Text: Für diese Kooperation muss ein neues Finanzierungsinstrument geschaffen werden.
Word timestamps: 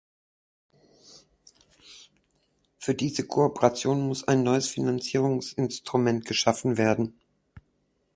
Für 2.79 2.95
diese 2.95 3.27
Kooperation 3.27 4.01
muss 4.07 4.27
ein 4.27 4.41
neues 4.41 4.67
Finanzierungsinstrument 4.67 6.25
geschaffen 6.25 6.79
werden. 6.79 7.13